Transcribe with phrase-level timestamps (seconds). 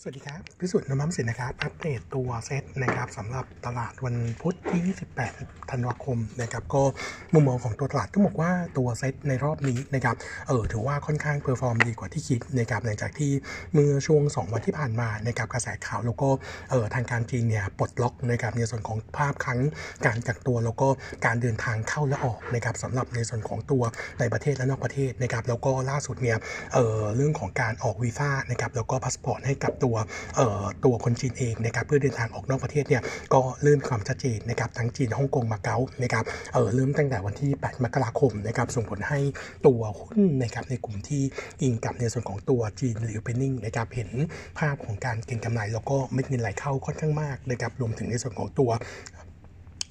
[0.00, 4.80] สวัสดีครับ พิสุทธิ์น้ำมันสินนะครับ อัปเดตตัวเซตนะครับสำหรับตลาดวันพุธที่
[5.24, 6.82] 28 ธันวาคมนะครับ ก็
[7.34, 10.16] มุมมองของตัวตลาดก็บอกว่าตัวเซตในรอบนี้นะครับ
[10.48, 13.32] เออถือว่าค่อนข้าง perform ดีกว่าที่คิดนะครับหลังจากที่
[13.72, 16.28] เมื่อช่วง 2 วันที่ผ่านมานะครับกระแสข่าวแล้วก็
[16.70, 19.60] เออทางการจีนเนี่ยปลดล็อกนะครับในส่วนของภาพครั้ง
[20.06, 20.88] การกักตัวแล้วก็
[21.26, 23.82] การเดินทางเข้าและออกนะครับสำหรับในส่วนของตัว
[24.20, 26.38] ในประเทศและนอกประเทศนะครับแล้วก็ล่าสุดเนี่ย
[26.74, 29.96] เออเรื่องของการออกวีซ่านะครับแล้วก็พาสปอร์ตให้กับตัว
[30.36, 33.02] เอ่อตัวคนจีนเองนะครับเพื่อเดินทางออกนอกประเทศเนี่ย
[33.34, 36.24] ก็เริ่มความชัดเจนนะครับทั้งจีนฮ่องกงมาเก๊านะครับ
[36.54, 39.18] เออเริ่มตั้งแต่วันที่ 8 มกราคมนะครับส่งผลให้
[39.66, 41.22] ตัวหุ้นนะครับในกลุ่มที่
[41.62, 44.10] อิงกับในส่วนของตัวจีนหรือ reopening นะครับเห็น
[44.58, 48.70] ภาพของการเก็งกำไรแล้วก็เม็ดเงินไหลเข้าค่อนข้างมากนะครับรวมถึงในส่วนของตัว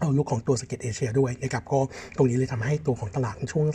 [0.00, 1.80] outlook ของตัว market เอเชียด้วยนะครับก็
[2.16, 3.66] ตรงนี้เลยทำให้ตัวของตลาดช่วง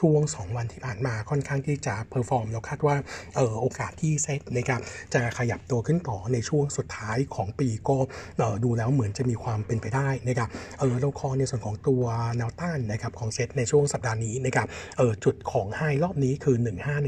[0.00, 2.96] ช่วง 2 วันที่ผ่านมาค่อนข้างที่จะ perform แล้วคาดว่า
[3.36, 4.80] เออโอกาสที่เซ็ตนะครับ
[5.14, 7.96] จะขยับตัวขึ้นต่อในช่วงสุดท้ายของปีก็
[8.38, 10.48] เออดูแล้วเหมือนจะมีความเป็นไปได้นะครับ
[10.80, 12.04] เออเรา call ในส่วนของตัว
[12.36, 14.66] แนวต้านนะครับของเซ็ตในช่วงสัปดาห์นี้นะครับ
[14.98, 16.56] เออจุดของ high รอบนี้คือ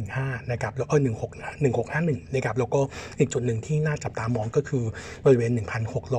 [0.00, 2.80] 1515นะครับแล้วเออ16 1651นะครับแล้วก็
[3.18, 4.84] อีกจุดหนึ่งที่น่าจับตามองก็คือ
[5.24, 5.50] บริเวณ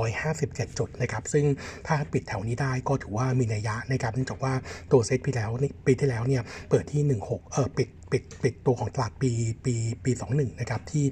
[0.05, 1.45] 1657 จุดนะครับซึ่ง
[1.87, 4.53] ถ้าปิดแถวนี้ได้ก็ถือว่ามีนัยยะนะครับเนื่องจากว่า
[4.91, 5.49] ตัวเซตปีแล้ว
[5.85, 9.31] ปีที่แล้วเนี่ยเปิดที่ 16เออปิด ปิดปิดตัวของตลาดปี
[9.65, 11.05] ปีปี 21 นะครับที่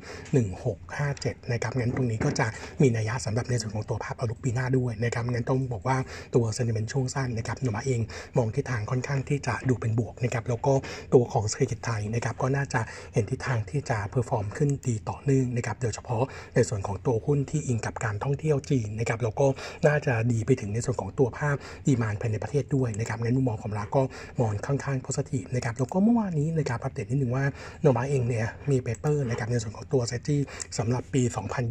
[0.94, 2.47] 1657 นะครับงั้นตรงนี้ก็จะ
[2.81, 5.97] มีนัยยะสำหรับในส่วนของตัวภาพ outlook ปีหน้าด้วยนะครับงั้นต้องบอกว่า
[6.35, 7.99] ตัว sentiment ช่วงสั้นนะครับโนมูระเอง
[8.38, 10.73] มองทิศทางค่อนข้างที่จะดูเป็นบวกนะครับแล้วก็
[11.13, 12.81] ตัวของเศรษฐกิจไทยนะครับก็น่าจะ
[13.13, 16.23] เห็นทิศทางที่จะ perform ขึ้นดีต่อเนื่องนะครับโดยเฉพาะ
[16.55, 19.47] ในส่วนของตัวหุ้นที่อิงกับการท่องเที่ยวจีนนะครับแล้วก็
[19.88, 21.55] น่าจะดีไปถึงในส่วนของตัวภาพ
[21.88, 24.02] demand ภายในประเทศด้วยนะครับงั้นมุมมองของเราก็
[24.39, 27.45] มองค่อนข้าง positive นะครับแล้วก็เมื่อวานนี้นะครับอัปเดตนิดนึงว่า
[27.81, 30.39] โนมูระเองเนี่ยมี paper นะครับในส่วนของตัว strategy
[30.78, 31.22] สำหรับปี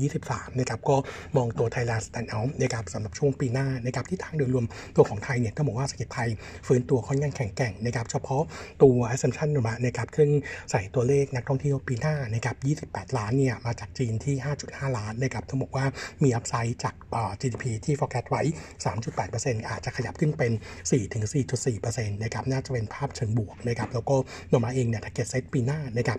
[0.04, 0.96] 2023 นะครับก็
[1.36, 6.28] มองตัว Thailand Standout นะครับสำหรับช่วงปีหน้านะครับที่ทางโดยรวมตัวของไทยเนี่ยต้องบอกว่าเศรษฐกิจไทย
[6.66, 8.42] ฟื้นตัวค่อนข้างแข็งแกร่งนะครับเฉพาะ
[8.82, 10.30] ตัว assumption โนมานะครับซึ่ง
[10.70, 12.56] ใส่ตัวเลขนักท่องเที่ยวปีหน้านะครับ
[12.90, 15.86] 28 ล้านเนี่ยมาจากจีนที่ 5.5 ล้านนะครับต้องบอกว่า
[16.22, 16.94] มีอัพไซด์จาก
[17.40, 18.42] GDP ที่ forecast ไว้
[18.84, 20.52] 3.8%อาจจะขยับขึ้นเป็น
[20.90, 24.16] 4-4.4%นะครับน่าจะเป็นภาพเชิงบวกนะครับแล้วก็
[24.48, 26.18] โนมาเองเนี่ยเกิดเซตปีหน้านะครับ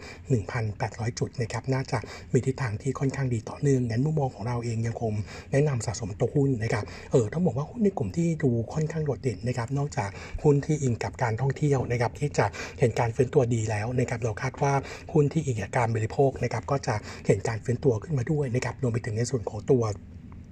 [0.59, 1.99] 1,800 จุดนะครับน่าจะ
[2.33, 5.13] มีทิศทางที่ค่อนข้างดีต่อเนื่องงั้นมุมมองของเราเองยังคง
[5.51, 10.09] แนะนำสะสมตัวหุ้นนะครับเออต้องบอกว่าหุ้นในกลุ่มที่ดูค่อนข้างโดดเด่นนะครับนอกจาก
[10.43, 12.45] หุ้นที่อิงกับการท่องเที่ยวนะครับที่จะ
[12.79, 14.73] เห็นการฟื้นตัวดีแล้วนะครับเราคาดว่า
[15.13, 16.95] หุ้นที่อิงกับการบริโภคนะครับก็จะ
[17.27, 19.83] เห็นการฟื้นตัวขึ้นมาด้วยนะครับรวมไปถึงในส่วนของตัว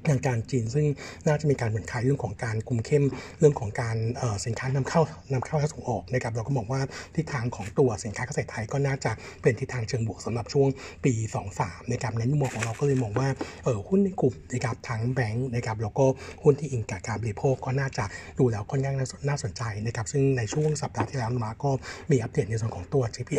[0.08, 0.86] ทางการจีน ซึ่ง
[1.28, 3.06] น่าจะมีการเหมือนขายเรื่องของการคุมเข้ม
[3.40, 3.98] เรื่องของการ
[4.46, 5.02] สินค้านำเข้า
[5.34, 6.82] นำเข้าและส่งออกนะครับเราก็มองว่า
[7.16, 9.12] ทิศทางของตัวสินค้าเกษตรไทยก็น่าจะ
[9.42, 10.68] เป็นทิศทางเชิงบวกสำหรับช่วง
[11.06, 11.14] ปี
[11.52, 13.30] 23นะครับในมุมมองของเราก็เลยมองว่า
[13.64, 16.06] เออหุ้นในกลุ่มนะครับทั้งแบงก์นะครับแล้วก็
[16.44, 18.06] หุ้นที่อิงกับการบริโภคก็น่าจะ
[18.40, 21.72] ดูแล้วค่อนข้างน่าสนใจนะครับซึ่งในช่วงสัปดาห์ที่แล้วมาก็
[22.12, 23.30] มีอัปเดตในส่วนของตัว GP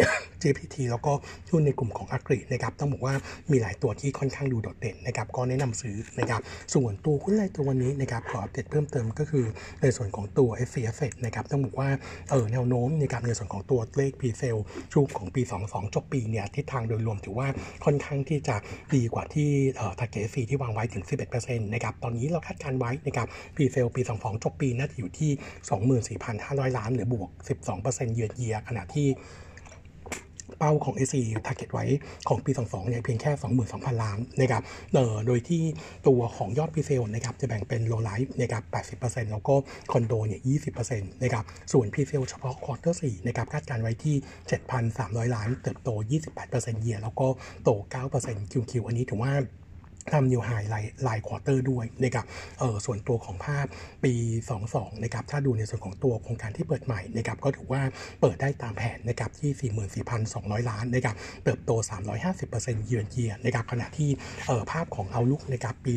[0.42, 1.12] GPT แล้วก็
[1.50, 3.15] หุ้นในกลุ่มของอักฤษนะครับต้องบอกว่า
[3.50, 6.41] มีหลายตัวที่ค่อนข้างดูโดดเด่นนะครับก็แนะนำซื้อนะครับ
[6.75, 9.44] ส่วนตัวหุ้นรายตัววันนี้นะครับขออัปเดตเพิ่มเติมก็คือ
[9.83, 11.91] ในส่วนของตัว f c f นะครับต้องบอกว่า
[12.31, 14.56] เออแนวโน้มในการในส่วนของตัวเลข p s a l
[14.93, 17.49] ช่วงของปี 22 จบปีเนี่ยทิศทางโดยรวมถือว่า
[17.84, 18.56] ค่อนข้างที่จะ
[18.94, 25.31] ดีกว่าที่เอ่อ target f ที่วางไว้ถึง 11%นะครับตอนนี้เราคาดการไว้นะครับ p s a l ปี 22 จบปีน่าจะอยู่ที่
[26.71, 27.31] 24,500 ล้าน หรือบวก
[27.72, 29.09] 12%เยือนเยียขณะที่
[30.59, 31.87] เป้าของ SC target ไว้
[32.28, 33.33] ของปี 22เนี่ยเพียงแค่
[33.69, 34.62] 22,000 ล้านนะครับ
[34.93, 35.62] เอ่อโดยที่
[36.06, 38.62] ตัวของยอด presale นะครับจะแบ่งเป็น low-rise นะครับ
[39.00, 39.55] 80%แล้วก็
[39.93, 40.41] คอนโดเนี่ย
[40.81, 44.16] 20%นะครับส่วน presale เฉพาะ quarter 4นะครับคาดการณ์ไว้ที่
[44.77, 45.91] 7,300 ล้าน เติบโต
[46.37, 47.27] 28%เยียแล้วก็
[47.65, 47.71] โต
[48.12, 49.33] 9% QQ อันนี้ถือว่า
[50.12, 52.26] ทำ new high ราย ราย quarter ด้วยนะครับ
[52.60, 53.66] เออส่วนตัวของภาพ
[54.04, 54.12] ปี
[54.59, 57.82] 22นะครับถ้าดูในส่วนของตัวโครงการที่เปิดใหม่นะครับก็ถือว่า
[58.21, 59.72] เปิดได้ตามแผนนะครับที่
[60.26, 61.71] 44,200 ล้านนะครับเติบโต
[62.28, 64.10] 350%เยือนเยียนะครับขณะที่
[64.47, 65.95] เออภาพของ outlook นะครับปี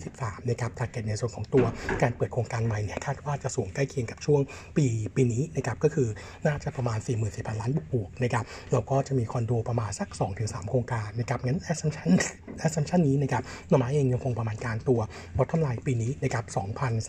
[0.00, 1.64] 2023นะครับ target ในส่วนของตัว
[2.02, 4.40] การเปิดโครงการใหม่เนี่ยคาดว่าจะสูงใกล้เคียงกับช่วง
[4.76, 4.86] ปี
[5.16, 6.08] ปีนี้นะครับก็คือ
[6.46, 6.98] น่าจะประมาณ
[7.28, 10.08] 44,000 ล้านบวกนะครับแล้วก็จะมีคอนโดประมาณสัก
[10.40, 12.10] 2-3 โครงการนะครับงั้น assumption
[12.66, 15.00] assumption นี้นะครับโนมูระเองยังคงประมาณการตัว
[15.36, 16.44] bottom line ปีนี้นะครับ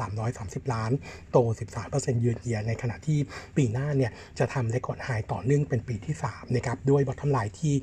[0.05, 0.91] 2,330 ล้าน
[1.31, 1.37] โต
[1.79, 3.19] 13%เยือนเยียในขณะที่
[3.57, 7.75] ปีหน้าเนี่ยจะทำ record high ต่อเนื่องเป็นปีที่3นะครับด้วย bottom line ที่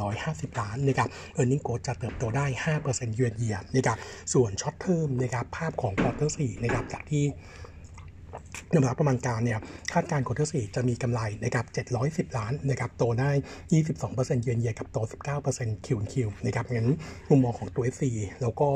[0.00, 2.46] 2,450 ล้านนะครับ earning growth จะเติบโตได้
[2.80, 3.98] 5%เยือนเยียนะครับ
[4.32, 7.24] ส่วน short term นะครับภาพของ quarter 4นะครับจากที่
[8.74, 9.58] โนมูระประมาณการเนี่ย
[9.92, 11.64] คาดการณ์ quarter สี่จะมีกำไรนะครับ
[12.30, 13.30] 710 ล้านนะครับโตได้
[13.86, 14.98] 22% year on year กับโต
[15.42, 16.88] 19% QQ นะครับงั้น
[17.30, 18.04] มุมมองของตัว SC
[18.42, 18.68] แล้วก็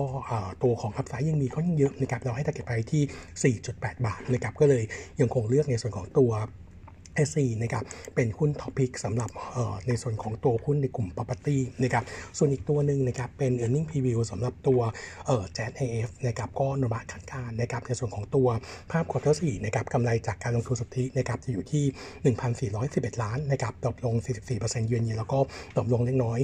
[0.62, 4.82] ตัวของ upside ยังมีค่อนข้างเยอะนะครับเราให้ target ไปที่ 4.8 บาทนะครับก็เลย
[5.20, 6.32] ยังคงเลือกในส่วนของตัว
[7.26, 7.84] SC นะครับ
[8.14, 9.30] เป็นหุ้น top pick สำหรับ
[9.86, 12.04] ในส่วนของตัวหุ้นในกลุ่ม property นะครับ
[12.38, 14.80] ส่วนอีกตัวหนึ่งนะครับเป็น earning preview สำหรับตัว
[15.26, 18.48] เอ่อ Jet AF นะครับก็นบะคาดการนะครับในส่วนของตัว
[18.90, 21.84] ภาพควอเตอร์4นะครับกำไรจากการลงทุนสุทธินะครับจะอยู่ที่
[22.72, 24.14] 1,411 ล้านนะครับ drop ลง
[24.52, 25.38] 44% year on year แล้วก็
[25.76, 26.38] drop ลงเล็กน้อย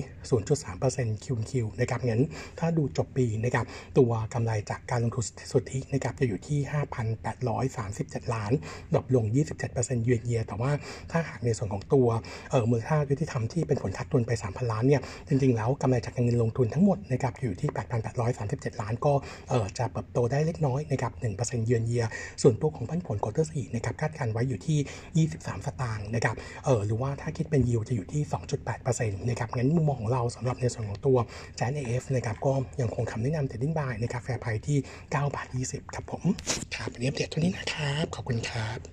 [0.61, 2.23] 0.3% QQ นะครับงั้น
[2.59, 3.67] ถ้าดูจบปีนะครับ
[3.99, 6.59] ตัวกำไรจากการลงทุนสุทธินะครับจะอยู่ที่
[7.27, 8.53] 5,837 ล้าน
[8.95, 9.25] drop ลง
[9.65, 10.73] 27% year on year แต่ว่า
[11.11, 12.09] ถ้าหักในส่วนของตัว
[12.51, 17.69] เออมูลค่ายุติธรรมที่เป็นผลขาดทุนไป 3,000 ล้านเนี่ยจริงๆ แล้วกำไรจากเงินลงทุนทั้งหมดนะครับอยู่ที่
[18.25, 19.13] 8,837 ล้านก็
[19.51, 22.05] เออจะเติบโตได้เล็กน้อยนะครับ1%เยือนเยีย
[22.43, 28.23] ส่วนตัวของปันผล quarter สี่นะครับคาดการณ์ไว้อยู่ที่ 23 สตางค์นะครับเออหรือว่าถ้าคิดเป็นยิวจะอยู่ที่
[28.77, 31.17] 2.8%นะครับงั้นมุมมองของเราสำหรับในส่วนของตัว
[31.57, 34.79] JASIF นะครับก็ยังคงคำแนะนำ trading buy นะครับ fair price ที่
[35.11, 36.23] 9บาท20ครับผม
[36.75, 38.93] ครับวันนี้อัปเดตเท่านี้นะครับ ขอบคุณครับ